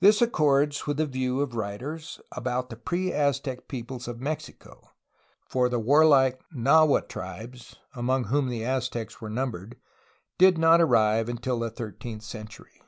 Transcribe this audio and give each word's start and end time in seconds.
This 0.00 0.20
accords 0.20 0.86
with 0.86 0.98
the 0.98 1.06
view 1.06 1.40
of 1.40 1.54
writers 1.54 2.20
about 2.32 2.68
the 2.68 2.76
pre 2.76 3.10
Aztec 3.10 3.68
peoples 3.68 4.06
of 4.06 4.20
Mexico, 4.20 4.90
for 5.46 5.70
the 5.70 5.78
warlike 5.78 6.42
Nahua 6.54 7.08
tribes 7.08 7.76
(among 7.94 8.24
whom 8.24 8.50
the 8.50 8.62
Aztecs 8.62 9.22
were 9.22 9.30
numbered) 9.30 9.78
did 10.36 10.58
not 10.58 10.82
arrive 10.82 11.30
until 11.30 11.58
the 11.58 11.70
thirteenth 11.70 12.20
century. 12.22 12.82